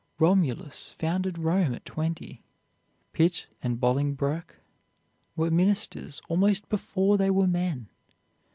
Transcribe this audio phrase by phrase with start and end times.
[0.17, 2.41] Romulus founded Rome at twenty.
[3.13, 4.57] Pitt and Bolingbroke
[5.35, 7.87] were ministers almost before they were men.